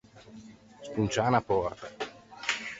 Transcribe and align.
Sponciâ 0.87 1.23
unna 1.27 1.41
pòrta. 1.49 1.85